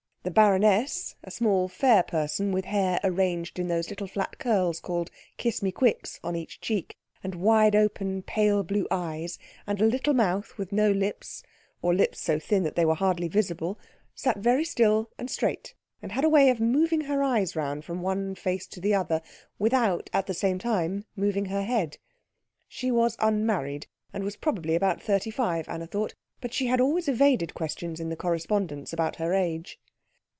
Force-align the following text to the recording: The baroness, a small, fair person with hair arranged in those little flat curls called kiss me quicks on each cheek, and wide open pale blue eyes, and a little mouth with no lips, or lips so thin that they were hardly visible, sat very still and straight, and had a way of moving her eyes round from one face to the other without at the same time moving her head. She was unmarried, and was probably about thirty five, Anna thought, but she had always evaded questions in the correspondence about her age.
The 0.23 0.29
baroness, 0.29 1.15
a 1.23 1.31
small, 1.31 1.67
fair 1.67 2.03
person 2.03 2.51
with 2.51 2.65
hair 2.65 2.99
arranged 3.03 3.57
in 3.57 3.69
those 3.69 3.89
little 3.89 4.05
flat 4.05 4.37
curls 4.37 4.79
called 4.79 5.09
kiss 5.37 5.63
me 5.63 5.71
quicks 5.71 6.19
on 6.23 6.35
each 6.35 6.61
cheek, 6.61 6.95
and 7.23 7.33
wide 7.41 7.75
open 7.75 8.21
pale 8.21 8.61
blue 8.61 8.85
eyes, 8.91 9.39
and 9.65 9.81
a 9.81 9.85
little 9.87 10.13
mouth 10.13 10.59
with 10.59 10.71
no 10.71 10.91
lips, 10.91 11.41
or 11.81 11.95
lips 11.95 12.19
so 12.19 12.37
thin 12.37 12.61
that 12.61 12.75
they 12.75 12.85
were 12.85 12.93
hardly 12.93 13.27
visible, 13.27 13.79
sat 14.13 14.37
very 14.37 14.63
still 14.63 15.09
and 15.17 15.31
straight, 15.31 15.73
and 16.03 16.11
had 16.11 16.23
a 16.23 16.29
way 16.29 16.51
of 16.51 16.59
moving 16.59 17.01
her 17.01 17.23
eyes 17.23 17.55
round 17.55 17.83
from 17.83 18.03
one 18.03 18.35
face 18.35 18.67
to 18.67 18.79
the 18.79 18.93
other 18.93 19.23
without 19.57 20.07
at 20.13 20.27
the 20.27 20.35
same 20.35 20.59
time 20.59 21.03
moving 21.15 21.45
her 21.45 21.63
head. 21.63 21.97
She 22.67 22.91
was 22.91 23.15
unmarried, 23.17 23.87
and 24.13 24.23
was 24.23 24.35
probably 24.35 24.75
about 24.75 25.01
thirty 25.01 25.31
five, 25.31 25.67
Anna 25.67 25.87
thought, 25.87 26.13
but 26.41 26.53
she 26.53 26.67
had 26.67 26.79
always 26.79 27.07
evaded 27.07 27.55
questions 27.55 27.99
in 27.99 28.09
the 28.09 28.15
correspondence 28.15 28.93
about 28.93 29.15
her 29.15 29.33
age. 29.33 29.79